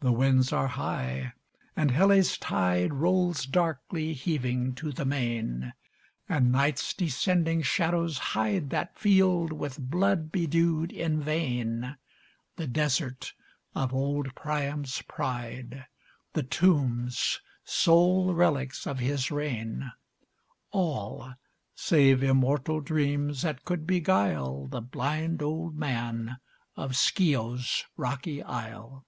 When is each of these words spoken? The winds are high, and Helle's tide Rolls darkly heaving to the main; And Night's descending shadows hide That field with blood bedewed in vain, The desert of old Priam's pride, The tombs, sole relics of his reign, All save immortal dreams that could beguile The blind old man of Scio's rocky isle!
The 0.00 0.12
winds 0.12 0.52
are 0.52 0.66
high, 0.66 1.32
and 1.74 1.90
Helle's 1.90 2.36
tide 2.36 2.92
Rolls 2.92 3.46
darkly 3.46 4.12
heaving 4.12 4.74
to 4.74 4.92
the 4.92 5.06
main; 5.06 5.72
And 6.28 6.52
Night's 6.52 6.92
descending 6.92 7.62
shadows 7.62 8.18
hide 8.34 8.68
That 8.68 8.98
field 8.98 9.50
with 9.50 9.78
blood 9.78 10.30
bedewed 10.30 10.92
in 10.92 11.22
vain, 11.22 11.96
The 12.56 12.66
desert 12.66 13.32
of 13.74 13.94
old 13.94 14.34
Priam's 14.34 15.00
pride, 15.00 15.86
The 16.34 16.42
tombs, 16.42 17.40
sole 17.64 18.34
relics 18.34 18.86
of 18.86 18.98
his 18.98 19.30
reign, 19.30 19.90
All 20.70 21.32
save 21.74 22.22
immortal 22.22 22.82
dreams 22.82 23.40
that 23.40 23.64
could 23.64 23.86
beguile 23.86 24.66
The 24.66 24.82
blind 24.82 25.40
old 25.40 25.76
man 25.78 26.40
of 26.76 26.94
Scio's 26.94 27.86
rocky 27.96 28.42
isle! 28.42 29.06